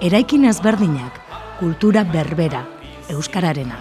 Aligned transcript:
eraikin 0.00 0.44
ezberdinak, 0.48 1.20
kultura 1.60 2.04
berbera, 2.08 2.62
euskararena. 3.12 3.76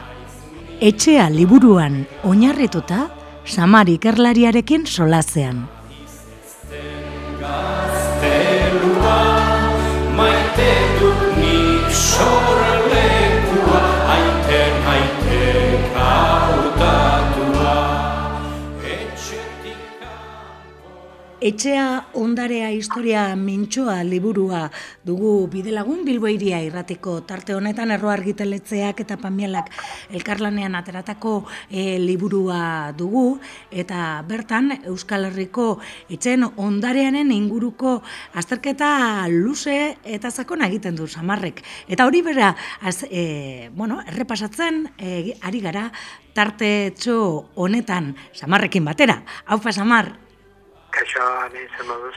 Etxea 0.83 1.29
liburuan 1.31 2.01
oinarrituta, 2.27 3.07
samar 3.45 3.87
ikerlariarekin 3.87 4.85
solazean. 4.85 5.63
Etxea 21.49 22.11
ondarea 22.13 22.67
historia 22.69 23.21
mintxoa 23.33 24.03
liburua 24.05 24.67
dugu 25.07 25.47
bidelagun 25.49 26.03
bilboiria 26.05 26.59
irrateko 26.61 27.15
tarte 27.25 27.55
honetan 27.57 27.89
erro 27.95 28.11
argiteletzeak 28.13 29.01
eta 29.01 29.17
pamialak 29.17 29.71
elkarlanean 30.13 30.77
ateratako 30.77 31.33
e, 31.71 31.97
liburua 32.03 32.91
dugu 32.99 33.39
eta 33.71 34.21
bertan 34.29 34.75
Euskal 34.91 35.25
Herriko 35.31 35.79
etxen 36.11 36.45
ondareanen 36.45 37.33
inguruko 37.33 37.97
azterketa 38.37 38.93
luze 39.33 39.97
eta 40.05 40.29
zakon 40.29 40.61
egiten 40.69 41.01
du 41.01 41.09
samarrek. 41.09 41.63
Eta 41.89 42.05
hori 42.05 42.21
bera, 42.21 42.53
az, 42.81 43.07
e, 43.09 43.71
bueno, 43.73 44.03
errepasatzen 44.05 44.83
e, 44.99 45.33
ari 45.41 45.65
gara 45.65 45.89
tarte 46.37 46.93
txo 46.93 47.19
honetan 47.55 48.13
samarrekin 48.37 48.85
batera. 48.85 49.23
Haupa 49.49 49.73
samar, 49.73 50.28
Kaixo, 50.99 51.25
izan 51.55 51.87
moduz. 51.87 52.15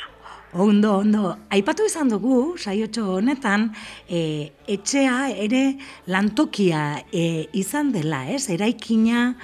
Ondo, 0.58 0.97
ondo. 0.98 1.36
Aipatu 1.55 1.84
izan 1.86 2.08
dugu, 2.11 2.56
saiotxo 2.58 3.05
honetan, 3.14 3.69
e, 4.11 4.50
etxea 4.66 5.28
ere 5.44 5.77
lantokia 6.11 7.05
e, 7.12 7.47
izan 7.55 7.92
dela, 7.94 8.25
ez? 8.27 8.48
Eraikina, 8.50 9.36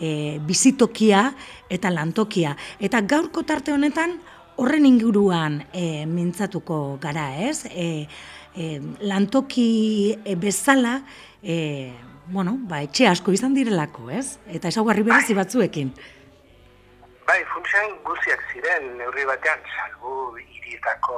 e, 0.00 0.38
bizitokia 0.48 1.28
eta 1.68 1.92
lantokia. 1.92 2.56
Eta 2.80 3.04
gaurko 3.04 3.44
tarte 3.44 3.76
honetan, 3.76 4.16
horren 4.56 4.88
inguruan 4.88 5.60
e, 5.76 6.06
mintzatuko 6.08 6.96
gara, 7.04 7.28
ez? 7.36 7.68
E, 7.68 8.08
e, 8.56 8.80
lantoki 9.04 10.16
e, 10.24 10.40
bezala, 10.40 11.02
e, 11.44 11.92
bueno, 12.32 12.56
ba, 12.64 12.80
etxe 12.82 13.12
asko 13.12 13.36
izan 13.36 13.52
direlako, 13.54 14.08
ez? 14.08 14.38
Eta 14.48 14.72
esaguarri 14.72 15.04
berezi 15.04 15.36
bai. 15.36 15.44
batzuekin. 15.44 15.92
Bai, 17.26 17.40
funtsean 17.50 17.90
guziak 18.06 18.42
ziren, 18.52 18.84
neurri 19.00 19.24
batean, 19.26 19.62
salbu 19.74 20.36
hirietako 20.38 21.16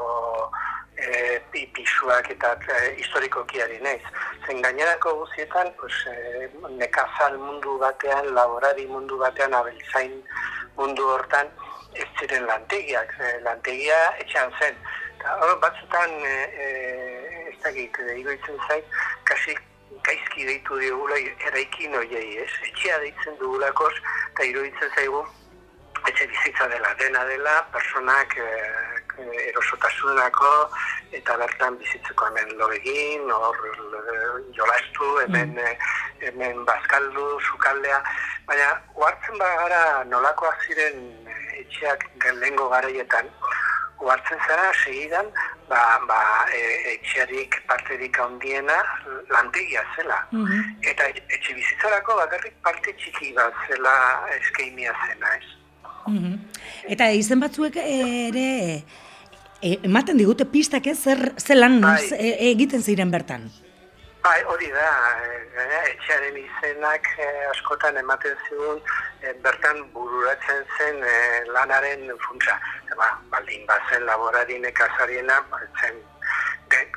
e, 0.96 1.36
pisuak 1.76 2.30
eta 2.32 2.54
e, 2.64 2.94
historikoki 3.02 3.60
ari 3.60 3.76
naiz. 3.84 4.00
Zen 4.46 4.62
gainerako 4.64 5.12
guzietan, 5.18 5.68
pues, 5.76 5.98
e, 6.08 6.48
nekazal 6.80 7.36
mundu 7.42 7.76
batean, 7.82 8.30
laborari 8.38 8.86
mundu 8.88 9.18
batean, 9.20 9.52
abeltzain 9.58 10.14
mundu 10.78 11.04
hortan, 11.12 11.52
ez 11.92 12.08
ziren 12.16 12.48
lantegiak, 12.48 13.12
e, 13.20 13.34
lantegia 13.44 13.98
etxan 14.24 14.54
zen. 14.58 14.80
Eta 15.18 15.36
hor, 15.42 15.58
batzutan, 15.60 16.14
e, 16.24 16.36
e, 16.64 16.70
ez 17.50 17.58
dakit, 17.66 18.00
igoitzen 18.16 18.62
zain, 18.64 18.94
kasi 19.28 19.60
gaizki 20.08 20.48
deitu 20.48 20.80
digula 20.80 21.20
eraikin 21.50 22.00
oiei, 22.00 22.38
ez? 22.46 22.52
Etxea 22.70 22.96
deitzen 23.04 23.36
dugulakoz, 23.42 23.92
eta 24.32 24.48
iruditzen 24.48 24.96
zaigu, 24.96 25.26
etxe 26.08 26.26
bizitza 26.26 26.68
dela, 26.68 26.94
dena 26.98 27.24
dela, 27.28 27.54
personak 27.72 28.36
e, 28.40 28.48
erosotasunako 29.50 30.52
eta 31.18 31.36
bertan 31.40 31.76
bizitzeko 31.80 32.28
hemen 32.28 32.54
lo 32.60 32.68
egin, 32.76 33.30
hor 33.34 33.58
jolastu, 34.56 35.08
hemen, 35.24 35.54
mm. 35.56 36.28
hemen 36.28 36.64
bazkaldu, 36.68 37.26
sukaldea, 37.50 38.00
baina 38.46 38.70
uartzen 38.96 39.40
bagara 39.42 39.82
nolakoak 40.12 40.64
ziren 40.68 41.02
etxeak 41.58 42.06
lehengo 42.40 42.68
garaietan, 42.72 43.28
uartzen 44.00 44.38
zara 44.46 44.72
segidan, 44.84 45.30
ba, 45.68 45.82
ba, 46.08 46.22
e, 46.54 46.94
etxearik 46.94 47.60
parterik 47.68 48.18
handiena 48.22 48.78
lantegia 49.34 49.84
zela. 49.96 50.22
Mm 50.32 50.88
Eta 50.88 51.10
etxe 51.10 51.54
bizitzarako 51.54 52.16
bakarrik 52.22 52.54
parte 52.64 52.94
txiki 52.96 53.34
bat 53.36 53.64
zela 53.68 53.94
eskaimia 54.38 54.94
zena, 55.06 55.34
ez? 55.36 55.57
Mhm. 56.08 56.34
Eta 56.94 57.10
izen 57.12 57.40
batzuek 57.40 57.76
ere 57.82 58.48
e, 59.60 59.78
ematen 59.84 60.18
digute 60.18 60.46
pistak 60.48 60.86
ez 60.86 60.98
zer 60.98 61.32
zelan 61.38 61.80
bai. 61.84 62.02
E, 62.12 62.34
egiten 62.50 62.82
ziren 62.82 63.10
bertan. 63.10 63.48
Bai, 64.22 64.42
hori 64.50 64.68
da, 64.74 64.88
e, 65.62 65.66
etxearen 65.92 66.36
izenak 66.40 67.06
askotan 67.52 67.96
ematen 67.96 68.34
zigun 68.48 68.80
bertan 69.44 69.84
bururatzen 69.94 70.64
zen 70.76 71.00
lanaren 71.54 72.10
funtsa. 72.26 72.58
Ba, 72.98 73.12
baldin 73.30 73.66
bazen 73.66 74.04
laborarinek 74.06 74.80
azariena, 74.88 75.38
zen 75.80 76.00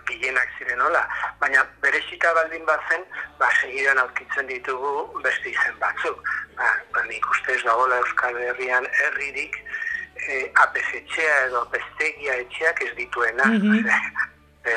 gillenak 0.08 0.50
ziren 0.58 0.82
hola, 0.82 1.02
baina 1.40 1.64
berezika 1.82 2.34
baldin 2.34 2.66
bazen, 2.66 3.06
ba, 3.40 3.50
segidan 3.62 4.02
aurkitzen 4.04 4.48
ditugu 4.50 5.22
beste 5.24 5.54
izen 5.54 5.78
batzuk. 5.80 6.20
Ba, 6.62 6.72
ba 6.94 7.02
nik 7.10 7.26
uste 7.34 7.56
ez 7.58 7.64
dagoela 7.66 7.98
Euskal 7.98 8.38
Herrian 8.38 8.86
herririk 9.04 9.56
e, 10.28 10.52
apesetxea 10.64 11.38
edo 11.48 11.64
apestegia 11.66 12.36
etxeak 12.44 12.84
ez 12.86 12.94
dituena. 12.98 13.46
Mm 13.52 13.62
-hmm. 13.62 13.90
e, 14.70 14.74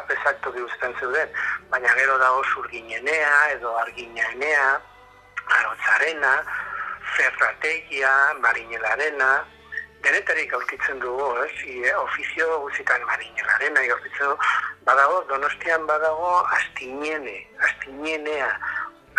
apezak 0.00 0.42
toki 0.44 0.60
guztan 0.60 0.92
zeuden, 1.00 1.28
baina 1.70 1.88
gero 1.96 2.18
dago 2.18 2.42
zurginenea 2.54 3.32
edo 3.54 3.70
arginaenea, 3.78 4.66
arotzarena, 5.56 6.34
ferrategia, 7.16 8.12
marinelarena, 8.44 9.30
denetarik 10.02 10.52
aurkitzen 10.52 11.00
dugu, 11.00 11.28
ez? 11.46 11.54
Eh, 11.64 11.94
ofizio 11.96 12.60
guzitan 12.66 13.04
marinelaren, 13.08 13.74
nahi 13.74 13.90
aurkitzen 13.94 14.26
dugu, 14.26 14.50
badago, 14.84 15.24
donostian 15.30 15.86
badago 15.86 16.32
astiniene, 16.58 17.36
astinienea, 17.68 18.50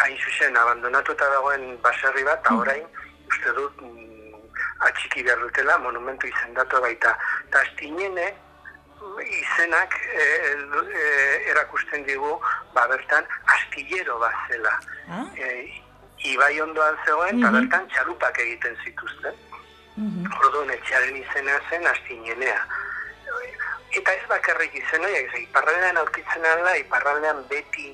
hain 0.04 0.18
zuzen, 0.20 0.58
abandonatuta 0.58 1.30
dagoen 1.32 1.78
baserri 1.84 2.24
bat, 2.28 2.50
mm. 2.50 2.60
orain, 2.60 2.88
uste 3.32 3.54
dut, 3.58 3.82
mm, 3.82 4.42
atxiki 4.90 5.24
behar 5.24 5.40
dutela, 5.46 5.78
monumentu 5.86 6.28
izendatu 6.28 6.82
baita. 6.84 7.16
Eta 7.48 7.64
astiniene, 7.64 8.28
izenak 9.24 9.96
e, 10.16 10.26
e, 10.26 11.08
erakusten 11.52 12.06
digu, 12.08 12.36
ba 12.76 12.86
bertan, 12.92 13.26
astillero 13.58 14.20
bat 14.20 14.46
zela. 14.50 14.78
Ah? 15.10 15.26
ibai 16.24 16.54
ondoan 16.64 16.96
zegoen, 17.04 17.40
eta 17.40 17.50
mm 17.50 17.58
bertan 17.58 17.90
txalupak 17.92 18.40
egiten 18.40 18.78
zituzten. 18.86 19.36
Mm 20.00 20.32
Orduan 20.40 20.72
etxearen 20.76 21.18
izena 21.20 21.60
zen 21.70 21.88
astinenea. 21.88 22.62
Eta 23.94 24.14
ez 24.14 24.24
bakarrik 24.30 24.74
izena, 24.80 25.10
ez, 25.20 25.28
iparraldean 25.42 26.00
aurkitzen 26.02 26.48
ala, 26.50 26.78
iparraldean 26.80 27.44
beti 27.52 27.92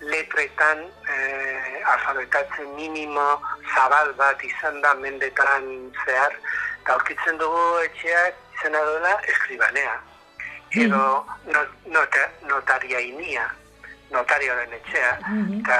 letretan 0.00 0.78
eh, 1.08 1.82
alfabetatzen 1.92 2.74
minimo 2.76 3.40
zabal 3.74 4.12
bat 4.14 4.42
izan 4.44 4.80
da 4.82 4.94
mendetan 4.94 5.92
zehar, 6.04 6.34
eta 6.82 6.92
aurkitzen 6.94 7.38
dugu 7.38 7.64
etxeak 7.84 8.34
izena 8.58 8.82
duela 8.90 9.14
escribanea. 9.26 9.96
Edo 10.70 11.24
not, 11.46 11.68
not, 11.86 12.16
notaria 12.48 13.00
inia, 13.00 13.46
notarioaren 14.10 14.72
etxea, 14.80 15.14
eta 15.60 15.78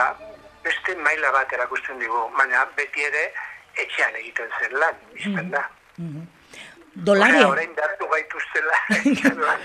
beste 0.64 0.96
maila 0.96 1.32
bat 1.32 1.52
erakusten 1.52 2.00
dugu, 2.00 2.24
baina 2.38 2.64
beti 2.76 3.04
ere 3.04 3.28
etxean 3.76 4.16
egiten 4.22 4.50
zen 4.60 4.78
lan, 4.80 4.94
izten 5.14 5.50
da. 5.54 5.68
Mm 6.98 7.02
-hmm. 7.02 7.04
Dolare. 7.04 7.44
Orain 7.46 7.74
behartu 7.74 8.06
gaituztela. 8.10 8.76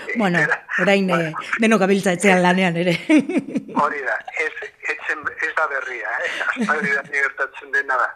bueno, 0.22 0.38
orain 0.82 1.10
eh, 1.10 1.32
denok 1.60 1.82
abiltza 1.82 2.12
etxean 2.12 2.42
lanean 2.42 2.76
ere. 2.76 2.94
Hori 3.82 4.00
da, 4.06 4.16
ez, 4.44 4.52
etzen, 4.94 5.18
ez 5.42 5.52
da 5.56 5.66
berria, 5.66 6.08
eh? 6.22 6.30
Aspaldi 6.60 6.90
da 6.94 7.02
gertatzen 7.02 7.72
dena 7.72 7.96
da. 7.96 8.08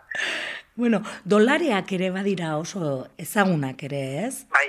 Bueno, 0.77 1.03
dolareak 1.25 1.93
ere 1.93 2.11
badira 2.11 2.57
oso 2.57 3.09
ezagunak 3.19 3.83
ere, 3.83 4.27
ez? 4.27 4.45
Bai, 4.51 4.69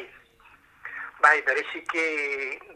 Bai, 1.22 1.42
bereziki 1.44 2.04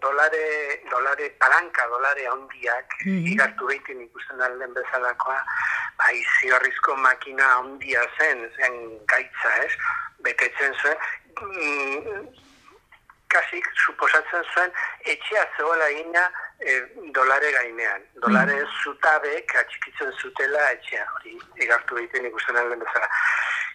dolare, 0.01 0.83
dolare 0.91 1.29
palanka, 1.39 1.85
dolare 1.87 2.27
handiak 2.27 2.87
Mhm. 3.05 3.27
igartu 3.33 3.65
behiten 3.67 4.01
ikusten 4.01 4.41
alden 4.41 4.73
bezalakoa, 4.73 5.37
bai, 5.97 6.17
ziorrizko 6.41 6.95
makina 6.97 7.45
handia 7.57 8.01
zen, 8.19 8.43
zen 8.57 8.73
gaitza, 9.07 9.51
ez? 9.65 9.71
Betetzen 10.23 10.73
zuen, 10.81 10.97
mm, 10.97 11.22
kasik 13.34 13.66
suposatzen 13.86 14.45
zuen 14.54 14.72
etxea 15.13 15.44
zegoela 15.57 15.90
egina 15.90 16.24
e, 16.60 16.78
dolare 17.18 17.51
gainean. 17.56 18.06
Dolare 18.25 18.60
zutabek 18.84 19.56
atxikitzen 19.63 20.13
zutela 20.22 20.69
etxea, 20.78 21.06
hori 21.18 21.38
igartu 21.66 22.00
behiten 22.00 22.30
ikusten 22.30 22.60
alden 22.62 22.84
bezala. 22.86 23.10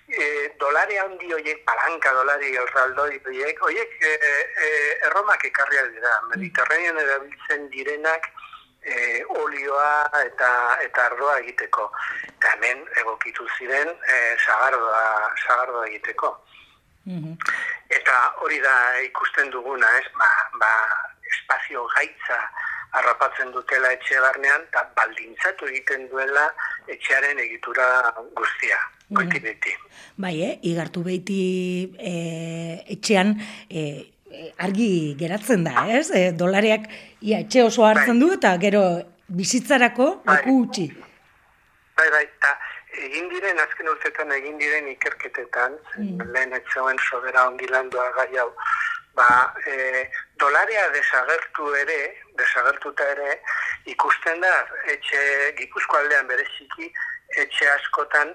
E, 0.09 0.27
dolare 0.63 0.99
handi 1.03 1.33
horiek, 1.37 1.65
palanka 1.69 2.15
dolari 2.17 2.55
erraldoi 2.63 3.21
horiek, 3.27 3.63
horiek 3.69 3.97
e, 4.01 4.13
e, 4.67 4.69
erromak 5.11 5.45
ekarriak 5.51 5.91
dira. 5.97 6.15
Mediterranean 6.35 7.03
erabiltzen 7.05 7.69
direnak 7.75 8.31
e, 8.83 9.25
olioa 9.43 10.23
eta 10.25 10.51
eta 10.87 11.09
ardoa 11.11 11.39
egiteko. 11.43 11.91
Eta 12.31 12.55
hemen 12.57 12.87
egokitu 13.03 13.49
ziren 13.59 13.91
e, 13.91 14.21
sagardoa, 14.47 15.03
sagardoa 15.47 15.89
egiteko. 15.91 16.37
Mhm. 17.09 17.37
Eta 17.99 18.17
hori 18.45 18.59
da 18.61 18.75
ikusten 19.07 19.51
duguna, 19.51 19.89
ez? 19.99 20.09
Ba, 20.19 20.29
ba, 20.61 20.73
espazio 21.33 21.87
gaitza 21.95 22.39
harrapatzen 22.99 23.51
dutela 23.53 23.93
etxe 23.97 24.21
barnean, 24.25 24.65
eta 24.69 24.85
baldintzatu 24.97 25.69
egiten 25.71 26.07
duela 26.13 26.47
etxearen 26.89 27.41
egitura 27.45 27.89
guztia, 28.37 28.79
goiti 29.13 29.41
beti. 29.45 29.75
Bai, 30.25 30.35
eh? 30.45 30.55
igartu 30.71 31.05
behiti 31.05 31.41
e, 31.97 32.15
etxean 32.97 33.35
e, 33.69 33.83
e, 34.31 34.49
argi 34.65 34.91
geratzen 35.21 35.69
da, 35.69 35.85
ez? 35.99 36.09
E, 36.11 36.31
dolareak 36.33 36.89
ia 37.21 37.43
etxe 37.45 37.65
oso 37.67 37.85
hartzen 37.89 38.21
du 38.21 38.33
eta 38.37 38.57
gero 38.63 38.85
bizitzarako 39.29 40.11
Bai. 40.25 40.39
leku 40.39 40.57
utzi. 40.65 40.89
Bai, 41.99 42.09
bai, 42.15 42.27
egin 43.07 43.29
diren, 43.33 43.61
azken 43.63 43.89
urtetan 43.93 44.33
egin 44.37 44.59
diren 44.61 44.89
ikerketetan, 44.95 45.79
mm. 45.97 46.31
lehen 46.35 46.55
ez 46.59 46.65
zegoen 46.75 46.99
sobera 47.11 47.47
ongilandua 47.49 48.11
gai 48.17 48.31
hau, 48.37 48.51
ba, 49.19 49.29
e, 49.67 50.05
dolarea 50.43 50.89
desagertu 50.95 51.73
ere, 51.83 51.99
desagertuta 52.41 53.09
ere, 53.15 53.39
ikusten 53.95 54.45
da, 54.45 54.53
etxe, 54.95 55.23
gipuzko 55.61 55.99
aldean 56.01 56.29
bereziki, 56.31 56.93
etxe 57.45 57.71
askotan, 57.77 58.35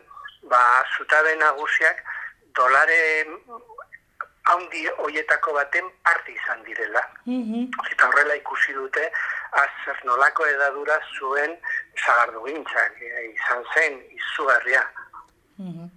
ba, 0.52 0.64
zutabe 0.98 1.36
nagusiak, 1.40 2.04
dolare 2.58 3.00
haundi 4.52 4.84
hoietako 4.98 5.54
baten 5.56 5.86
parte 6.04 6.34
izan 6.34 6.64
direla. 6.68 7.04
Mhm. 7.26 7.70
Eta 7.92 8.08
horrela 8.10 8.36
ikusi 8.36 8.74
dute, 8.74 9.06
azer 9.62 10.02
nolako 10.04 10.46
edadura 10.52 11.00
zuen 11.18 11.56
sagardu 11.96 12.44
gintzak, 12.48 13.00
e, 13.02 13.26
izan 13.32 13.64
zen, 13.74 14.00
izugarria. 14.34 14.84
Mhm. 15.58 15.92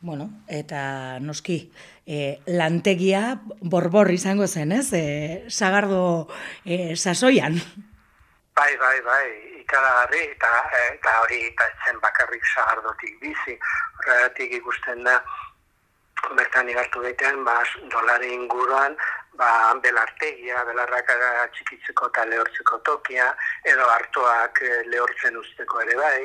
Bueno, 0.00 0.30
eta 0.46 1.18
noski, 1.18 1.72
e, 2.06 2.38
lantegia 2.46 3.40
borbor 3.60 4.12
izango 4.14 4.46
zen, 4.46 4.70
ez? 4.72 4.92
E, 4.92 5.44
sagardo 5.50 6.28
e, 6.64 6.94
sasoian. 6.94 7.58
Bai, 8.54 8.76
bai, 8.78 9.00
bai, 9.02 9.26
ikaragarri, 9.58 10.22
eta, 10.36 10.52
eta 10.94 11.16
hori 11.24 11.40
eta 11.48 11.66
zen 11.84 11.98
bakarrik 12.00 12.46
sagardotik 12.54 13.18
bizi. 13.20 13.58
Horregatik 13.98 14.54
ikusten 14.60 15.02
da, 15.02 15.18
bertan 16.38 16.70
igartu 16.70 17.02
daitean, 17.02 17.42
ba, 17.44 17.58
dolare 17.90 18.30
inguruan, 18.34 18.96
ba, 19.38 19.50
belartegia, 19.82 20.64
belarrak 20.70 21.10
txikitzeko 21.54 22.10
eta 22.12 22.24
lehortzeko 22.30 22.78
tokia, 22.86 23.32
edo 23.66 23.86
hartuak 23.94 24.62
eh, 24.62 24.82
lehortzen 24.90 25.36
usteko 25.42 25.82
ere 25.86 25.98
bai. 25.98 26.22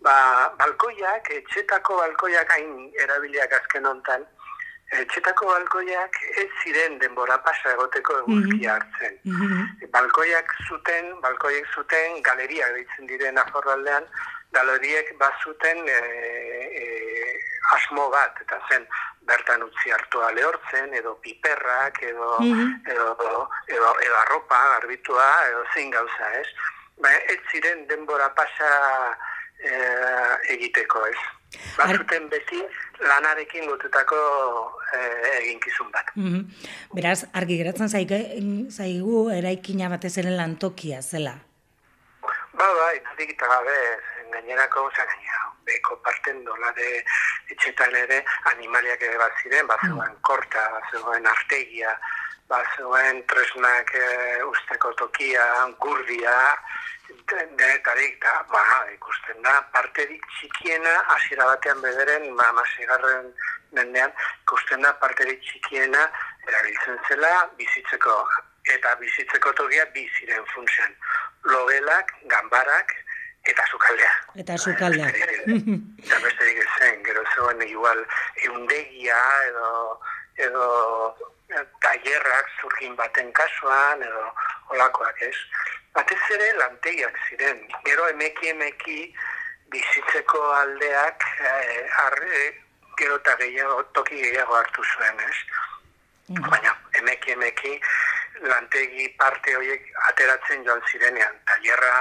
Ba, 0.00 0.14
balkoiak, 0.58 1.30
etxetako 1.40 1.96
balkoiak 1.98 2.50
hain 2.54 2.92
erabiliak 3.02 3.52
azken 3.52 3.86
hontan, 3.86 4.24
etxetako 4.94 5.46
balkoiak 5.50 6.14
ez 6.42 6.48
ziren 6.62 6.98
denbora 7.02 7.38
pasa 7.42 7.72
egoteko 7.74 8.18
eguzkia 8.22 8.76
hartzen. 8.78 9.18
Mhm. 9.24 9.90
Balkoiak 9.90 10.54
zuten, 10.68 11.10
balkoiek 11.20 11.66
zuten 11.74 12.22
galeria 12.22 12.70
deitzen 12.76 13.06
diren 13.10 13.38
aforraldean, 13.42 14.06
galeriek 14.52 15.10
bazuten 15.18 15.82
e, 15.88 15.98
e, 16.82 16.86
asmo 17.74 18.08
bat, 18.10 18.38
eta 18.40 18.60
zen 18.70 18.86
bertan 19.28 19.62
utzi 19.66 19.90
hartua 19.92 20.30
lehortzen, 20.32 20.94
edo 20.94 21.16
piperrak, 21.20 22.00
edo, 22.02 22.36
Mhm. 22.40 22.70
edo, 22.86 23.08
edo, 23.68 23.90
edo 24.06 24.16
arropa, 24.22 24.62
garbitua, 24.78 25.28
edo 25.50 25.64
zein 25.74 25.90
gauza, 25.90 26.32
ez? 26.40 26.46
Ba, 27.02 27.10
ez 27.28 27.38
ziren 27.52 27.86
denbora 27.86 28.32
pasa 28.34 29.18
e, 29.58 29.74
egiteko, 30.54 31.06
ez? 31.06 31.18
Bazuten 31.78 32.28
beti 32.28 32.60
lanarekin 33.00 33.66
lotutako 33.70 34.18
e, 34.92 35.00
eginkizun 35.38 35.90
bat. 35.92 36.10
Mhm. 36.14 36.44
Beraz, 36.94 37.24
argi 37.32 37.58
geratzen 37.60 37.88
zaike, 37.88 38.20
zaigu 38.70 39.28
eraikina 39.34 39.88
batez 39.88 40.16
ere 40.18 40.34
lantokia 40.36 41.02
zela. 41.02 41.38
Ba, 42.58 42.66
bai, 42.74 42.96
nadik 43.06 43.36
eta 43.36 43.46
gabe, 43.46 43.78
gainerako, 44.32 44.88
oza, 44.90 45.04
gainera, 45.06 45.44
beko 45.68 45.98
parten 46.04 46.42
dolare 46.44 46.88
etxetan 47.52 47.94
ere 47.94 48.22
animaliak 48.52 49.02
ere 49.02 49.18
bat 49.20 49.42
ziren, 49.42 49.66
bat 49.70 49.84
zegoen 49.86 50.16
korta, 50.26 50.64
bat 50.74 50.90
zegoen 50.92 51.26
artegia, 51.26 51.94
bat 52.50 52.66
zegoen 52.76 53.22
tresnak 53.30 53.94
e, 53.94 54.08
usteko 54.48 54.92
tokia, 55.00 55.46
gurdia, 55.84 56.34
denetarik, 57.28 58.20
da, 58.22 58.34
ba, 58.52 58.64
ikusten 58.94 59.42
da, 59.42 59.54
parterik 59.72 60.24
txikiena, 60.36 60.94
hasiera 61.14 61.46
batean 61.52 61.80
bederen, 61.84 62.28
ba, 62.36 62.50
masigarren 62.56 63.32
mendean, 63.76 64.12
ikusten 64.44 64.82
da, 64.82 64.92
parterik 65.02 65.40
txikiena, 65.44 66.04
erabiltzen 66.48 67.00
zela, 67.08 67.32
bizitzeko, 67.58 68.16
eta 68.76 68.94
bizitzeko 69.00 69.52
tokia 69.60 69.84
bi 69.94 70.06
ziren 70.18 70.44
funtsean. 70.54 70.96
Logelak, 71.48 72.12
ganbarak, 72.32 72.94
eta 73.48 73.64
sukaldea. 73.70 74.12
Eta 74.42 74.58
sukaldea. 74.58 75.08
Eta 75.08 76.20
besterik 76.24 76.62
ez 76.64 76.68
zen, 76.78 77.02
gero 77.06 77.24
zegoen 77.34 77.62
igual 77.68 78.04
eundegia 78.48 79.20
edo, 79.48 79.68
edo 80.48 80.66
eh, 81.54 81.64
tailerrak 81.84 82.52
zurgin 82.60 82.96
baten 82.96 83.32
kasuan 83.32 84.04
edo 84.04 84.24
olakoak 84.74 85.22
ez. 85.22 85.36
Batez 85.94 86.20
ere 86.34 86.52
lantegiak 86.58 87.18
ziren. 87.28 87.60
Gero 87.84 88.08
emeki 88.08 88.52
emeki 88.52 88.98
bizitzeko 89.72 90.42
aldeak 90.60 91.24
eh, 91.44 92.04
arre, 92.04 92.44
gero 92.98 93.16
eta 93.20 93.36
gehiago, 93.40 93.82
toki 93.96 94.20
gehiago 94.22 94.56
hartu 94.58 94.84
zuen 94.94 95.20
ez. 95.28 95.38
Baina, 96.28 96.74
emeki 97.00 97.32
emeki 97.32 97.78
lantegi 98.44 99.08
parte 99.18 99.54
horiek 99.56 99.86
ateratzen 100.10 100.64
joan 100.66 100.82
zirenean. 100.90 101.38
Tailerra 101.48 101.92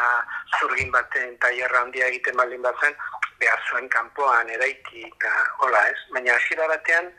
zurgin 0.59 0.91
baten, 0.91 1.37
tailerra 1.43 1.81
handia 1.85 2.09
egiten 2.11 2.37
baldin 2.37 2.61
bazen, 2.61 2.97
behar 3.39 3.63
zuen 3.69 3.89
kanpoan 3.89 4.49
eraiki 4.49 5.05
eta 5.07 5.33
hola 5.63 5.85
ez. 5.91 5.97
Baina 6.13 6.35
hasiera 6.35 6.67
batean 6.73 7.11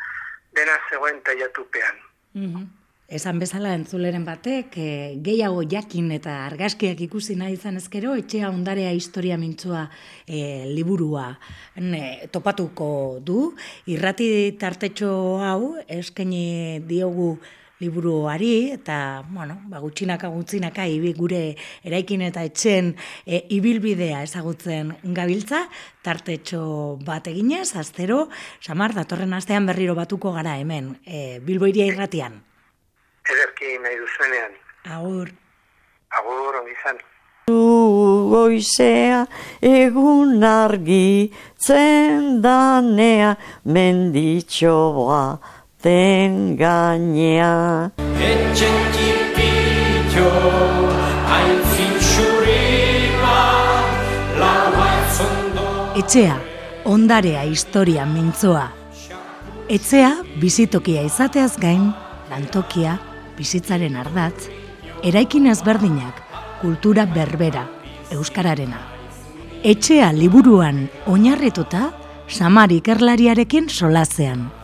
dena 0.59 0.79
zegoen 0.91 1.23
tailatupean. 1.23 2.05
Mhm. 2.35 2.67
Esan 3.09 3.39
bezala 3.41 3.71
entzuleren 3.73 4.27
batek, 4.27 4.75
e, 4.77 4.89
gehiago 5.25 5.63
jakin 5.65 6.11
eta 6.13 6.33
argazkiak 6.45 6.99
ikusi 7.07 7.39
nahi 7.41 7.55
izan 7.55 7.79
ezkero, 7.81 8.13
etxea 8.21 8.51
ondarea 8.53 8.91
historia 8.93 9.39
mintzua 9.41 9.87
e, 10.27 10.67
liburua 10.69 11.31
ne, 11.81 12.29
topatuko 12.29 12.89
du. 13.25 13.55
Irrati 13.89 14.27
tartetxo 14.61 15.09
hau, 15.41 15.71
eskaini 15.89 16.83
diogu 16.85 17.39
liburuari 17.81 18.75
eta 18.75 18.99
bueno, 19.31 19.57
ba 19.73 19.81
gutxinaka 19.81 20.29
gutxinaka 20.35 20.85
ibi 20.93 21.15
gure 21.17 21.41
eraikin 21.89 22.27
eta 22.27 22.43
etxen 22.45 22.91
e, 23.25 23.41
ibilbidea 23.57 24.21
ezagutzen 24.27 24.93
gabiltza 25.17 25.63
tartetxo 26.05 26.99
bat 27.09 27.33
eginez 27.33 27.71
astero 27.73 28.27
Samar 28.61 28.93
datorren 28.93 29.33
astean 29.33 29.65
berriro 29.65 29.97
batuko 29.97 30.35
gara 30.37 30.59
hemen 30.61 30.99
e, 31.07 31.39
Bilboiria 31.41 31.89
irratian. 31.89 32.43
Ederki 33.29 33.79
nahi 33.83 33.97
duzuenean. 34.01 34.53
Agur. 34.97 35.29
Agur, 36.19 36.55
ongi 36.61 36.73
izan. 36.73 36.99
Du 37.49 38.29
goizea 38.33 39.21
egun 39.65 40.45
argi 40.45 41.33
zendanea 41.61 43.35
menditxoa 43.65 45.23
den 45.85 46.57
gainean. 46.57 47.93
Etxe 48.31 48.71
tipitxo, 48.97 50.29
hain 51.31 51.61
fintxurima. 51.75 53.37
Etxea, 55.99 56.37
ondarea 56.85 57.43
historia 57.43 58.05
mintzoa. 58.07 58.69
Etxea, 59.69 60.13
bizitokia 60.41 61.03
izateaz 61.05 61.57
gain, 61.61 61.91
lantokia, 62.31 62.99
bizitzaren 63.39 63.97
ardatz, 63.97 64.49
eraikin 65.07 65.47
ezberdinak, 65.53 66.23
kultura 66.61 67.07
berbera, 67.07 67.65
euskararena. 68.13 68.81
Etxea 69.63 70.13
liburuan 70.15 70.85
oinarrituta, 71.11 71.89
samar 72.29 72.71
ikerlariarekin 72.75 73.69
solazean. 73.71 74.58